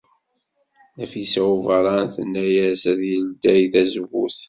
[0.95, 4.37] Nafisa n Ubeṛṛan tenna-as ad yeldey tazewwut.